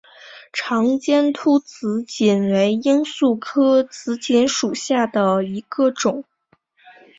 [0.51, 6.23] 长尖突紫堇为罂粟科紫堇属下的一个种。